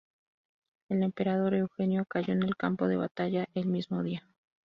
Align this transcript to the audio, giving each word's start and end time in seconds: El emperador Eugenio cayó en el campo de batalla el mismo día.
El 0.89 1.03
emperador 1.03 1.53
Eugenio 1.53 2.05
cayó 2.05 2.33
en 2.33 2.41
el 2.41 2.55
campo 2.55 2.87
de 2.87 2.97
batalla 2.97 3.45
el 3.53 3.67
mismo 3.67 4.01
día. 4.01 4.27